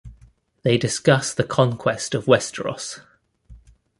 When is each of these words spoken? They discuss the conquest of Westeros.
They 0.63 0.79
discuss 0.79 1.31
the 1.31 1.43
conquest 1.43 2.15
of 2.15 2.25
Westeros. 2.25 3.01